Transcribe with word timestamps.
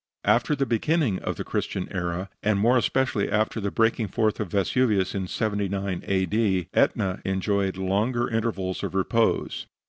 After 0.25 0.55
the 0.55 0.65
beginning 0.65 1.19
of 1.19 1.35
the 1.35 1.43
Christian 1.43 1.87
era, 1.91 2.31
and 2.41 2.57
more 2.59 2.75
especially 2.75 3.29
after 3.31 3.59
the 3.59 3.69
breaking 3.69 4.07
forth 4.07 4.39
of 4.39 4.47
Vesuvius 4.49 5.13
in 5.13 5.27
79 5.27 6.03
A. 6.07 6.25
D., 6.25 6.69
Etna 6.73 7.21
enjoyed 7.23 7.77
longer 7.77 8.27
intervals 8.27 8.81
of 8.81 8.95
repose. 8.95 9.67